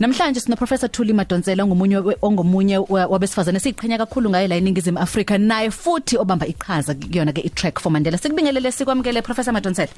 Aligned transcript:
Namhlanje 0.00 0.40
sino 0.40 0.56
Professor 0.56 0.88
Thuli 0.88 1.12
Madonsela 1.12 1.64
ongomunye 1.64 1.96
ongomunye 2.22 2.78
wabesifazane 2.88 3.58
siqhenya 3.58 3.98
kakhulu 3.98 4.30
ngaye 4.30 4.48
la 4.48 4.56
eningizimu 4.56 4.98
Afrika 4.98 5.38
naye 5.38 5.70
futhi 5.70 6.16
obamba 6.16 6.46
iqhaza 6.46 6.94
kuyona 6.94 7.32
ke 7.32 7.40
itrack 7.40 7.80
for 7.80 7.90
Mandela. 7.90 8.18
Sikubingelele 8.18 8.70
sikwamukele 8.72 9.22
Professor 9.22 9.52
Madonsela. 9.52 9.90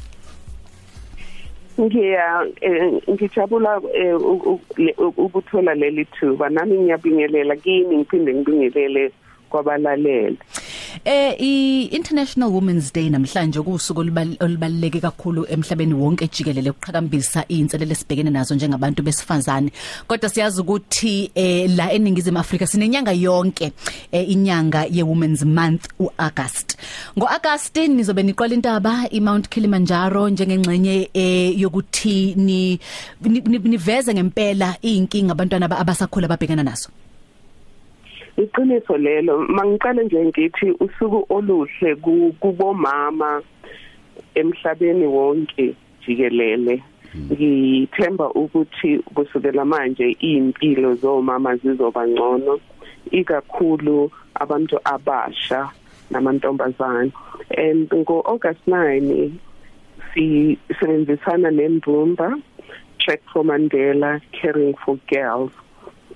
ngiya 1.80 2.46
ngijabula 3.10 3.80
ukuthola 5.16 5.74
leli 5.74 6.04
thuba 6.04 6.48
nami 6.48 6.78
ngiyabingelela 6.78 7.56
kini 7.56 7.96
ngiphinde 7.96 8.34
ngibingelele 8.34 9.12
kwabalaleli 9.50 10.38
Eh 11.04 11.34
i-International 11.38 12.50
Women's 12.50 12.92
Day 12.92 13.10
namhlanje 13.10 13.60
kusuku 13.62 14.00
olubaluleke 14.40 15.00
kakhulu 15.00 15.46
emhlabeni 15.48 15.94
wonke 15.94 16.28
jikelele 16.28 16.70
ukuqhakambisa 16.70 17.44
inselele 17.48 17.94
sibhekene 17.94 18.30
nazo 18.30 18.54
njengabantu 18.54 19.02
besifazane. 19.02 19.70
Kodwa 20.06 20.30
siyazi 20.30 20.60
ukuthi 20.60 21.30
eh 21.34 21.70
la 21.76 21.92
eningizimu 21.92 22.38
Afrika 22.38 22.66
sinenyanga 22.66 23.12
yonke 23.12 23.72
eh, 24.12 24.30
inyanga 24.30 24.84
ye 24.90 25.02
Women's 25.02 25.42
Month 25.42 25.88
uAugust. 25.98 26.76
ngoAugust 27.18 27.76
nizobe 27.76 28.22
niqala 28.22 28.54
intaba 28.54 29.08
iMount 29.10 29.48
Kilimanjaro 29.48 30.28
njengengxenye 30.28 31.10
eh, 31.14 31.60
yokuthi 31.60 32.34
ni 32.36 32.80
niveze 33.64 34.14
ngempela 34.14 34.76
inkinga 34.82 35.32
abantwana 35.32 35.70
abasakhula 35.70 36.28
babhekana 36.28 36.62
nazo. 36.62 36.88
Iqiniso 38.36 38.96
lelo 38.96 39.38
mangiqale 39.38 40.04
nje 40.04 40.24
ngithi 40.24 40.70
usuku 40.80 41.26
oluhle 41.28 41.96
kubomama 42.40 43.42
emhlabeni 44.34 45.06
wonke 45.06 45.74
jikelele. 46.02 46.82
Ngithemba 47.16 48.30
ukuthi 48.30 48.98
kusukela 48.98 49.64
manje 49.64 50.16
impilo 50.20 50.94
zomama 50.94 51.56
zizoba 51.56 52.06
ngcono 52.08 52.60
ikakhulu 53.10 54.10
abantu 54.34 54.78
abasha 54.84 55.70
namantombazane. 56.10 57.12
And 57.56 57.90
ngo 57.90 58.22
August 58.26 58.62
9 58.66 59.32
sisebenzisana 60.14 61.50
nembumba 61.50 62.40
Track 63.00 63.22
for 63.32 63.42
Mandela 63.44 64.20
Caring 64.32 64.74
for 64.84 64.98
Girls. 65.08 65.52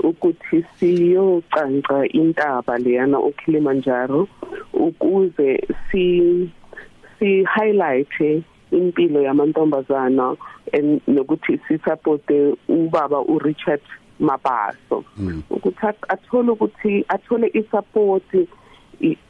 Ukuthi 0.05 0.65
siyocanca 0.79 2.07
intaba 2.13 2.79
leyana 2.79 3.19
uKilimanjaro 3.19 4.29
ukuze 4.73 5.67
si 5.91 6.05
si 7.19 7.45
highlight 7.45 8.45
impilo 8.71 9.23
yamantombazana 9.23 10.37
nokuthi 11.07 11.61
si 11.69 11.79
support 11.79 12.31
ubaba 12.69 13.21
uRichard 13.21 13.81
Mabaso. 14.21 15.05
Ukuthi 15.51 15.87
athole 16.09 16.51
ukuthi 16.51 17.05
athole 17.09 17.51
isupport 17.55 18.47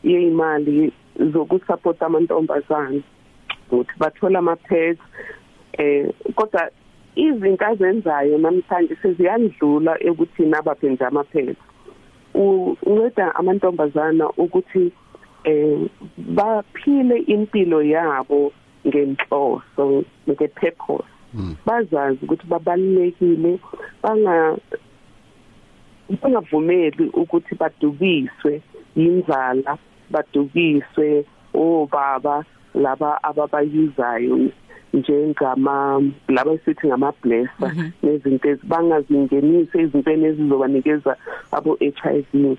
yeyimali 0.02 0.92
zokusupport 1.32 2.02
amantombazana. 2.02 3.00
Ukuthi 3.70 3.92
bathola 3.98 4.38
ama 4.38 4.56
pads 4.56 5.00
eh 5.78 6.12
kodwa 6.34 6.70
izinto 7.16 7.64
azenzayo 7.66 8.38
namhlanje 8.38 8.96
seziyandlula 9.02 9.98
ukuthi 10.10 10.42
nabaphe 10.46 10.90
nje 10.90 11.04
amaphela 11.04 11.54
unceda 12.34 13.34
amantombazana 13.34 14.26
ukuthi 14.36 14.92
eh 15.44 15.78
baphile 16.16 17.16
impilo 17.34 17.82
yabo 17.82 18.52
ngenhloso 18.86 20.04
ngepurpose 20.28 21.08
bazazi 21.66 22.18
ukuthi 22.24 22.46
babalekile 22.46 23.58
banga 24.02 24.56
bangavumeli 26.22 27.04
ukuthi 27.14 27.54
badukiswe 27.54 28.62
inzala 28.96 29.78
badukiswe 30.10 31.24
obaba 31.54 32.44
laba 32.74 33.22
ababayuzayo 33.22 34.38
njengama 34.94 36.02
laba 36.28 36.58
sithi 36.64 36.86
ngama 36.86 37.12
blesser 37.22 37.72
nezinto 38.02 38.48
ezibangazingenise 38.48 39.76
izintweni 39.82 40.24
ezizobanikeza 40.30 41.12
abo 41.56 41.78
HIV 41.80 42.56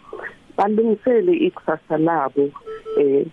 balungisele 0.57 1.33
ikusasa 1.47 1.97
labo 1.97 2.45
eh 2.99 3.25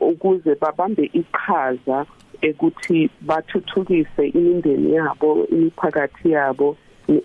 ukuze 0.00 0.54
babambe 0.54 1.10
iqhaza 1.20 2.06
ekuthi 2.48 3.10
bathuthukise 3.28 4.24
imindeni 4.38 4.94
yabo 4.94 5.46
imiphakathi 5.54 6.30
yabo 6.30 6.76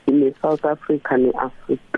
ne 0.07 0.33
South 0.41 0.65
Africa 0.65 1.11
neAfrica 1.17 1.96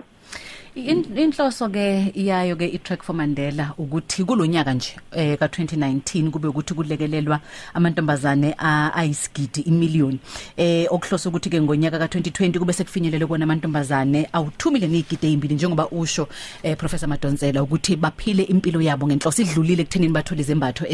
inhloso 0.76 1.70
ke 1.70 2.14
iyayo 2.16 2.56
ke 2.56 2.68
itrack 2.74 3.04
for 3.04 3.16
Mandela 3.16 3.74
ukuthi 3.78 4.24
kulonyaka 4.24 4.74
nje 4.74 4.96
eh 5.12 5.38
ka 5.38 5.48
2019 5.48 6.30
kube 6.30 6.48
ukuthi 6.48 6.74
kulekelelwa 6.74 7.40
amantombazane 7.74 8.56
ayisigidi 8.60 9.62
imillion. 9.62 10.20
Eh 10.58 10.88
okuhloso 10.90 11.30
ukuthi 11.30 11.50
ke 11.50 11.62
ngonyaka 11.62 12.00
ka 12.00 12.06
2020 12.06 12.60
kube 12.60 12.74
sekufinyelele 12.74 13.26
kona 13.26 13.44
amantombazane. 13.44 14.30
Awu2 14.34 14.72
million 14.72 14.96
igidi 14.96 15.28
ezimbili 15.28 15.56
njengoba 15.56 15.90
usho 15.90 16.28
eh 16.64 16.78
professor 16.78 17.10
Madonsela 17.10 17.64
ukuthi 17.64 17.96
baphile 17.96 18.44
impilo 18.44 18.82
yabo 18.82 19.08
ngenhloso 19.08 19.42
idlulile 19.42 19.82
ekuthenini 19.82 20.14
bathole 20.14 20.42
izembatho 20.42 20.86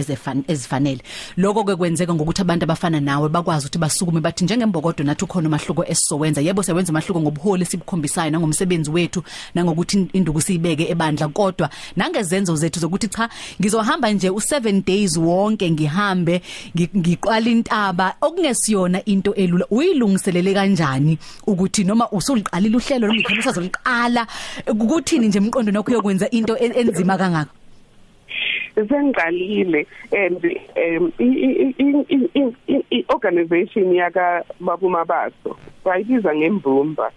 ezifanele. 0.48 1.02
Lokho 1.38 1.64
ke 1.64 1.76
kwenzeka 1.76 2.14
ngokuthi 2.14 2.42
abantu 2.42 2.64
abafana 2.64 3.00
nawe 3.00 3.30
bakwazi 3.30 3.68
ukuthi 3.68 3.80
basukume 3.80 4.22
bathi 4.22 4.44
njengembokodo 4.44 5.04
nathi 5.04 5.26
ukhona 5.26 5.48
umahluko 5.48 5.86
esizowenza. 5.86 6.42
Yebo 6.42 6.64
sewenza 6.64 6.92
umahluko 6.92 7.22
ngobuholi 7.22 7.66
sibukhombisayo 7.66 8.32
nangomsebenzi 8.32 8.92
wethu 8.92 9.24
nangokuthi 9.66 10.08
induku 10.14 10.42
siyibeke 10.42 10.90
ebandla 10.90 11.28
kodwa 11.28 11.70
nangezenzo 11.96 12.56
zethu 12.56 12.80
zokuthi 12.80 13.08
cha 13.08 13.30
ngizohamba 13.60 14.12
nje 14.12 14.30
u7 14.30 14.84
days 14.86 15.18
wonke 15.18 15.72
ngihambe 15.72 16.42
ngiqala 16.76 17.50
intaba. 17.50 18.16
Okungesiyona 18.22 19.06
into 19.06 19.34
elula 19.34 19.66
uyilungiselele 19.72 20.54
kanjani 20.54 21.18
ukuthi 21.48 21.84
noma 21.84 22.10
usuliqalile 22.12 22.78
uhlelo 22.78 23.08
noma 23.08 23.20
ikhona 23.20 23.40
usazoliqala 23.40 24.28
ukuthini 24.68 25.28
nje 25.28 25.38
emqondo 25.38 25.72
nokho 25.72 25.92
yokwenza 25.92 26.30
into 26.30 26.58
enzima 26.58 27.18
kangaka? 27.18 27.52
Sengiqalile 28.76 29.88
and 30.12 30.44
um 30.76 31.14
i-organization 32.92 33.96
yaka 33.96 34.44
babu 34.60 34.90
mabaso 34.90 35.58
bayibiza 35.86 36.36
ngembumba 36.36 37.12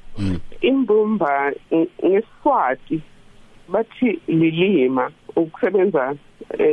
imbumba 0.61 1.53
ngesiswati 2.05 3.01
bathi 3.69 4.21
lilima 4.29 5.11
ukusebenza 5.37 6.15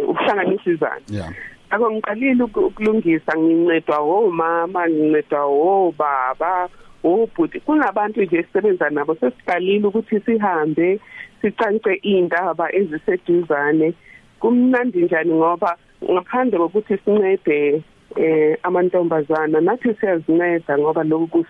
ukuhlanganisa 0.08 0.70
izandla. 0.72 1.34
Ako 1.70 1.92
ngiqalile 1.92 2.44
ukulungisa 2.44 3.32
ngincedwa 3.38 3.98
omama 4.00 4.90
ngincedwa 4.90 5.42
obaba 5.46 6.70
obhuti 7.04 7.60
kunabantu 7.60 8.22
nje 8.22 8.44
sisebenza 8.44 8.90
nabo 8.90 9.16
sesiqalile 9.16 9.88
ukuthi 9.88 10.20
sihambe 10.20 11.00
sicance 11.42 11.94
indaba 12.02 12.72
eziseduzane. 12.76 13.94
Kumnandi 14.40 15.02
njani 15.02 15.34
ngoba 15.34 15.78
ngaphandle 16.12 16.58
kokuthi 16.58 16.98
sincede 16.98 17.84
eh 18.16 18.58
amantombazana 18.64 19.62
nathi 19.62 19.94
siyazinceda 20.00 20.78
ngoba 20.78 21.04
lokhu 21.04 21.46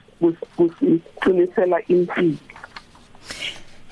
kusiqinisela 0.58 1.78
impilo. 1.88 2.38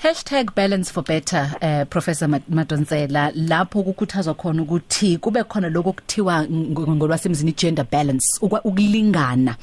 #balance4better 0.04 1.56
eh 1.60 1.86
professor 1.86 2.28
Madonsela. 2.28 3.32
Lapho 3.34 3.82
kukhuthazwa 3.82 4.34
khona 4.34 4.62
ukuthi 4.62 5.18
kube 5.18 5.42
khona 5.44 5.68
lokho 5.68 5.92
kuthiwa 5.92 6.44
ngolwasemzini 6.44 7.52
gender 7.52 7.86
balance 7.90 8.26
ukulingana 8.40 9.56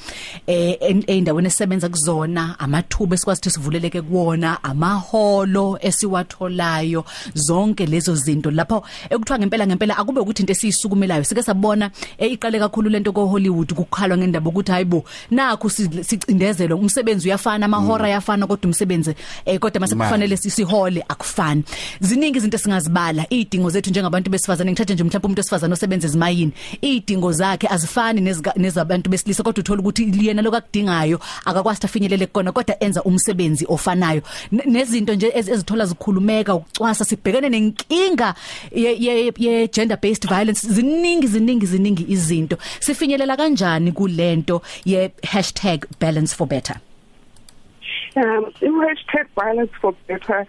eh 0.46 0.76
endaweni 1.06 1.46
esebenza 1.46 1.88
kuzona 1.88 2.58
amathuba 2.58 3.14
esikwazi 3.14 3.40
ukuthi 3.40 3.50
sivuleleke 3.50 4.02
kuwona 4.02 4.64
amaholo 4.64 5.78
esiwatholayo 5.80 7.04
zonke 7.34 7.86
lezo 7.86 8.14
zinto. 8.14 8.50
Lapho 8.50 8.84
ekuthiwa 9.10 9.38
ngempela 9.38 9.66
ngempela 9.66 9.96
akube 9.96 10.20
ukuthi 10.20 10.42
into 10.42 10.52
esiyisukumelayo. 10.52 11.24
Sike 11.24 11.42
sabona 11.42 11.90
iqale 12.18 12.58
kakhulu 12.58 12.90
lento 12.90 13.12
ko 13.12 13.26
Hollywood 13.26 13.74
kukhalwa 13.74 14.18
ngendaba 14.18 14.50
ukuthi 14.50 14.72
hayibo 14.72 15.04
nakho 15.30 15.68
sicindezelo 15.68 16.76
umsebenzi 16.76 17.28
uyafana 17.28 17.66
amahora 17.66 18.06
ayafana 18.06 18.46
kodwa 18.46 18.66
umsebenzi 18.66 19.14
eh 19.44 19.58
kodwa 19.60 19.80
mase 19.80 19.94
kufanele 19.94 20.31
sisihole 20.36 21.04
akufani. 21.08 21.64
Ziningi 22.00 22.38
izinto 22.38 22.58
singazibala 22.58 23.26
idingo 23.30 23.70
zethu 23.70 23.90
njengabantu 23.90 24.30
besifazane 24.30 24.70
ngithathe 24.72 24.94
nje 24.94 25.04
mhlawumbe 25.04 25.26
umuntu 25.26 25.40
osifazane 25.40 25.72
osebenza 25.72 26.06
ezimayini. 26.06 26.52
Idingo 26.80 27.32
zakhe 27.32 27.68
azifani 27.68 28.34
nezabantu 28.56 29.10
besilisa 29.10 29.42
kodwa 29.42 29.60
uthola 29.60 29.80
ukuthi 29.80 30.04
liyena 30.04 30.42
lokakudingayo 30.42 31.20
akakwazi 31.44 31.80
afinyelele 31.84 32.26
kona 32.26 32.52
kodwa 32.52 32.82
enza 32.84 33.02
umsebenzi 33.02 33.66
ofanayo. 33.68 34.22
Nezinto 34.50 35.14
nje 35.14 35.32
ezithola 35.34 35.86
zikhulumeka 35.86 36.54
ukucwasa 36.54 37.04
sibhekene 37.04 37.48
nenkinga 37.48 38.34
ye 38.74 39.68
gender 39.68 39.98
based 40.02 40.28
violence. 40.28 40.68
Ziningi 40.68 41.26
ziningi 41.26 41.66
ziningi 41.66 42.06
izinto. 42.08 42.58
Sifinyelela 42.80 43.36
kanjani 43.36 43.92
kulento 43.92 44.62
ye 44.84 45.10
#balance4better 46.00 46.76
Um 48.14 48.52
i-hashtag 48.60 49.26
violence 49.34 49.72
for 49.80 49.94
better 50.06 50.46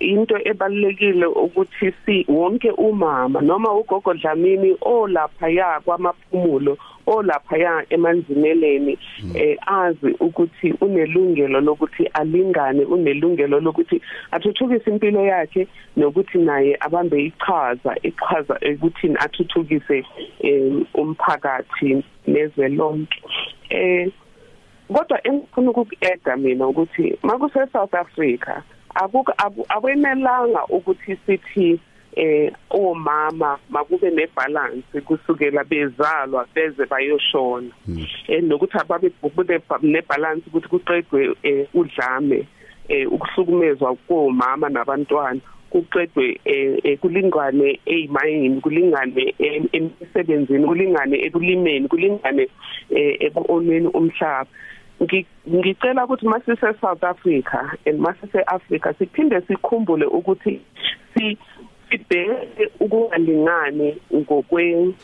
into 0.00 0.34
ebalulekile 0.46 1.26
ukuthi 1.26 1.92
si 2.06 2.24
wonke 2.28 2.70
umama 2.70 3.40
noma 3.40 3.72
ugogo 3.72 4.14
Dlamini 4.14 4.76
olapha 4.80 5.48
ya 5.48 5.80
kwamaphumulo 5.80 6.78
olapha 7.06 7.56
ya 7.56 7.84
emanzimeleni 7.90 8.98
eh 9.34 9.58
azi 9.66 10.10
ukuthi 10.20 10.74
unelungelo 10.80 11.60
lokuthi 11.60 12.06
alingane 12.06 12.84
unelungelo 12.84 13.60
lokuthi 13.60 14.00
athuthukise 14.30 14.90
impilo 14.90 15.20
yakhe 15.24 15.68
nokuthi 15.96 16.38
naye 16.38 16.76
abambe 16.80 17.24
ichaza 17.24 17.96
ichaza 18.02 18.58
ukuthi 18.74 19.14
athuthukise 19.18 20.04
umphakathi 20.94 22.04
nezwe 22.26 22.68
lonke. 22.68 23.22
Eh 23.68 24.10
kodwa 24.88 25.26
engifuna 25.26 25.70
ukukueda 25.70 26.36
mina 26.36 26.66
ukuthi 26.66 27.18
makuse 27.22 27.66
South 27.72 27.94
Africa 27.94 28.62
akuka 28.94 29.34
akwenelanga 29.68 30.64
ukuthi 30.68 31.16
sithi 31.26 31.80
eh 32.16 32.52
omama 32.70 33.58
makube 33.70 34.10
nebalance 34.10 35.00
kusukela 35.00 35.64
bezalwa 35.64 36.46
beze 36.54 36.86
bayoshona. 36.86 37.70
Eh 38.28 38.42
nokuthi 38.42 38.78
ababe 38.78 39.10
kube 39.10 39.60
nebalance 39.82 40.44
ukuthi 40.46 40.68
kuqedwe 40.68 41.36
udlame 41.74 42.46
eh 42.88 43.12
ukuhlukumezwa 43.12 43.96
komama 44.08 44.68
nabantwana. 44.68 45.40
Kuqedwe 45.74 46.38
eh 46.44 46.98
kulingane 47.02 47.80
ezimayini 47.86 48.60
kulingane 48.62 49.34
emsebenzini 49.74 50.66
kulingane 50.66 51.16
ekulimeni 51.26 51.88
kulingane 51.88 52.46
ekuonweni 53.26 53.88
umhlaba. 53.98 54.50
Ngicela 55.50 56.04
ukuthi 56.04 56.26
masise 56.26 56.78
South 56.80 57.02
Africa 57.02 57.74
and 57.86 57.98
masise 57.98 58.40
Africa 58.46 58.94
siphinde 58.98 59.40
sikhumbule 59.46 60.06
ukuthi 60.06 60.60
si 61.14 61.38
sibheke 61.90 62.70
ukungalingani 62.80 63.96
ngokwe 64.14 64.94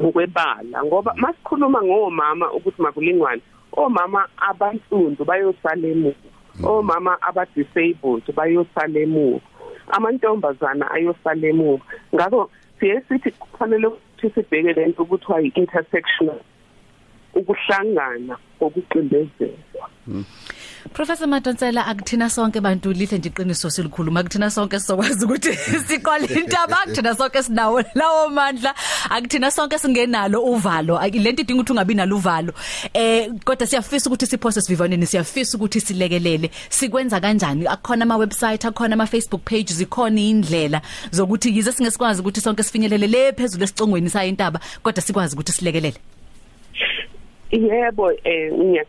ngokwebala 0.00 0.84
ngoba 0.84 1.14
masikhuluma 1.16 1.82
ngomama 1.82 2.52
ukuthi 2.52 2.82
makulingwane 2.82 3.42
omama 3.72 4.28
abansundu 4.36 5.24
bayosala 5.24 5.88
emuva 5.88 6.28
omama 6.64 7.16
aba 7.22 7.46
disabled 7.56 8.24
bayosala 8.36 9.00
emuva 9.00 9.51
amantombazana 9.88 10.90
ayosala 10.90 11.46
emuva 11.48 11.84
ngakho 12.14 12.50
siye 12.80 13.00
sithi 13.08 13.30
kufanele 13.30 13.86
ukuthi 13.86 14.30
sibheke 14.34 14.72
lento 14.72 15.02
ukuthi 15.02 15.32
wayi 15.32 15.52
intersectional 15.54 16.40
ukuhlangana 17.34 18.36
kokuqindezelwa 18.58 19.88
Professor 20.92 21.26
Madonsela 21.26 21.86
akuthina 21.86 22.28
sonke 22.30 22.60
bantu 22.60 22.92
lihle 22.92 23.18
nje 23.18 23.28
iqiniso 23.28 23.70
silikhuluma. 23.70 24.20
Akuthina 24.20 24.50
sonke 24.50 24.80
sizokwazi 24.80 25.24
ukuthi 25.24 25.52
siqale 25.88 26.26
intaba 26.26 26.80
akuthina 26.82 27.14
sonke 27.14 27.42
sinawo 27.42 27.82
lawo 27.94 28.28
mandla. 28.30 28.74
Akuthina 29.10 29.50
sonke 29.50 29.78
singenalo 29.78 30.42
uvalo. 30.42 30.98
Lento 31.12 31.42
idinga 31.42 31.62
ukuthi 31.62 31.72
ungabi 31.72 31.94
nalo 31.94 32.16
uvalo. 32.16 32.52
Eh 32.94 33.30
kodwa 33.44 33.66
siyafisa 33.66 34.10
ukuthi 34.10 34.26
siphose 34.26 34.60
sivivaneni 34.60 35.06
siyafisa 35.06 35.56
ukuthi 35.56 35.80
silekelele. 35.80 36.50
Sikwenza 36.68 37.20
kanjani? 37.20 37.66
Akukhona 37.66 38.02
ama 38.02 38.16
website 38.16 38.64
akhona 38.64 38.94
ama 38.94 39.06
Facebook 39.06 39.44
pages 39.44 39.80
ikhona 39.80 40.20
indlela 40.20 40.82
zokuthi 41.10 41.56
yize 41.56 41.72
singesikwazi 41.72 42.20
ukuthi 42.20 42.40
sonke 42.40 42.62
sifinyelele 42.62 43.06
le 43.06 43.32
phezulu 43.32 43.64
esicongweni 43.64 44.10
sayo 44.10 44.28
intaba 44.28 44.60
kodwa 44.82 45.02
sikwazi 45.02 45.34
ukuthi 45.34 45.52
silekelele. 45.52 45.96
Yebo 47.52 48.12
eh 48.24 48.84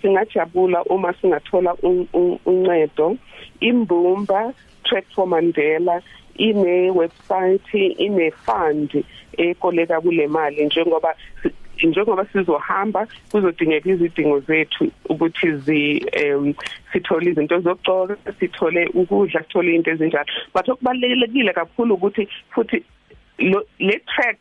singajabula 0.00 0.82
uma 0.84 1.12
singathola 1.14 1.74
uncedo. 1.82 3.18
Imbumba 3.60 4.54
track 4.84 5.04
for 5.14 5.26
Mandela 5.26 6.02
ine 6.38 6.90
website 6.90 7.74
ine 7.98 8.30
fund 8.30 9.04
ekoleka 9.38 10.00
kule 10.00 10.26
mali. 10.26 10.64
Njengoba 10.64 11.14
njengoba 11.82 12.26
sizohamba 12.32 13.06
kuzodingeka 13.30 13.90
izidingo 13.90 14.40
zethu 14.40 14.90
ukuthi 15.08 15.52
zi 15.52 16.06
um 16.22 16.54
sithole 16.92 17.30
izinto 17.30 17.60
zokugcoka 17.60 18.16
sithole 18.40 18.86
ukudla 18.94 19.42
sithole 19.42 19.74
into 19.74 19.90
ezinjalo. 19.90 20.26
But 20.54 20.68
okubalekile 20.68 21.52
kakhulu 21.52 21.94
ukuthi 21.94 22.28
futhi 22.54 22.84
le 23.78 24.00
track 24.06 24.38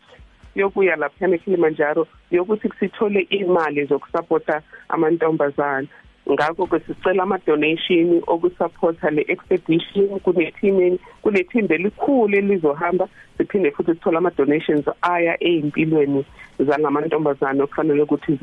yokuya 0.55 0.95
lapha 0.95 1.27
eKilimanjaro 1.35 2.07
yokuthi 2.31 2.69
sithole 2.79 3.21
imali 3.29 3.85
zokusupporta 3.85 4.61
amantombazana 4.89 5.87
ngakho 6.31 6.65
ke 6.65 6.79
sicela 6.79 7.23
ama 7.23 7.37
donation 7.45 8.21
okusupporta 8.27 9.09
le 9.11 9.25
expedition 9.27 10.19
kune 10.19 10.51
team 10.61 10.97
kune 11.21 11.43
team 11.43 11.67
elikhulu 11.69 12.37
elizohamba 12.37 13.07
siphinde 13.37 13.71
futhi 13.71 13.93
sithola 13.93 14.17
ama 14.17 14.31
donations 14.31 14.85
aya 15.01 15.43
ezimpilweni 15.43 16.25
zangamantombazana 16.59 17.63
okufanele 17.63 18.01
ukuthi 18.01 18.39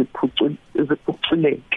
ziphuculeke 0.74 1.71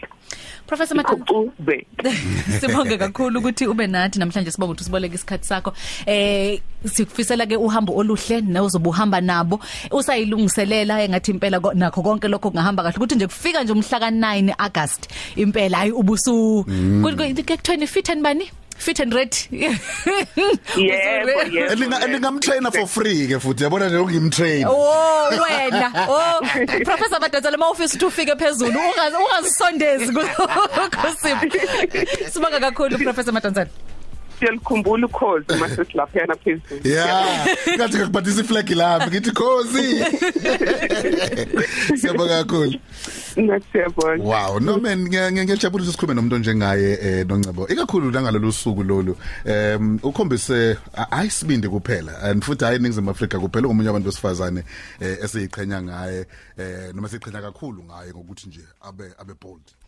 Professor 0.68 0.96
Mathuze 0.96 1.86
Sibonge. 2.60 2.98
Kakhulu 2.98 3.40
ukuthi 3.40 3.68
ube 3.68 3.88
nathi 3.88 4.20
namhlanje 4.20 4.52
sibonga 4.52 4.74
ukuthi 4.74 4.84
siboleke 4.84 5.16
isikhathi 5.16 5.48
sakho. 5.48 5.74
Eh 6.06 6.60
sikufisela 6.86 7.46
ke 7.46 7.56
uhambo 7.58 7.94
oluhle 7.94 8.42
nawuzobe 8.42 8.90
uhamba 8.90 9.22
nabo. 9.22 9.60
Usayilungiselela 9.92 11.04
engathi 11.04 11.32
impela 11.32 11.60
nakho 11.76 12.02
konke 12.02 12.28
lokho 12.28 12.52
kungahamba 12.52 12.84
kahle. 12.84 12.98
Ukuthi 12.98 13.16
nje 13.16 13.28
kufika 13.28 13.64
nje 13.64 13.74
umhla 13.74 14.00
ka9 14.00 14.54
August 14.58 15.10
impela 15.36 15.78
hayi 15.78 15.92
ubusu. 15.92 16.66
Kuthiwa 16.66 17.88
fit 17.88 18.10
and 18.10 18.24
bani? 18.24 18.50
Fit 18.78 19.00
and 19.00 19.14
ready. 19.14 19.38
Yebo 20.76 21.32
yebo 21.50 21.96
elingamtrainer 22.04 22.72
for 22.74 22.88
free 22.88 23.28
ke 23.28 23.40
futhi 23.40 23.64
yabona 23.64 23.90
nje 23.90 23.98
ungimtrain 23.98 24.66
oh 24.68 25.30
wena. 25.32 25.92
Oh 26.08 26.42
professor 26.84 27.20
Madazala 27.20 27.58
mawufisa 27.58 27.96
ukuthi 27.96 28.06
ufike 28.06 28.36
phezulu 28.36 28.80
ungazisondezi 28.80 30.14
kusiphi 31.02 32.32
sibonga 32.32 32.60
kakhulu 32.60 32.98
professor 32.98 33.34
Madazala 33.34 33.70
siyalikhumbula 34.40 35.06
ukhozi 35.08 35.54
mase 35.60 35.86
silapha 35.92 36.20
yana 36.20 36.36
phezulu 36.36 36.82
yeah 36.84 37.48
ngathi 37.76 37.98
ngakubhathisa 37.98 38.42
iflag 38.42 38.70
lapha 38.70 39.08
ngithi 39.08 39.32
khozi 39.32 39.88
siyabonga 42.00 42.44
kakhulu 42.44 42.80
Nasiyabona. 43.36 44.24
Wow, 44.24 44.60
no 44.60 44.78
man 44.78 45.08
ngiyajabulisa 45.08 45.92
sikhulume 45.92 46.14
nomuntu 46.14 46.38
njengaye 46.38 47.00
eh 47.02 47.28
noncebo. 47.28 47.68
Ikakhulu 47.68 48.12
langalolu 48.12 48.52
suku 48.52 48.84
lolu. 48.84 49.18
Em 49.46 50.00
ukhombise 50.04 50.78
ayisibindi 51.12 51.68
kuphela 51.68 52.22
and 52.24 52.44
futhi 52.44 52.66
hayi 52.66 52.80
ningizima 52.80 53.12
Africa 53.12 53.40
kuphela 53.40 53.68
ngomunye 53.68 53.90
abantu 53.90 54.06
besifazane 54.06 54.64
eh 55.00 55.18
esiyiqhenya 55.24 55.82
ngaye 55.82 56.26
eh 56.58 56.94
noma 56.94 57.10
siqhenya 57.10 57.42
kakhulu 57.42 57.84
ngaye 57.84 58.12
ngokuthi 58.12 58.48
nje 58.48 58.62
abe 58.82 59.12
abe 59.20 59.34
bold. 59.42 59.85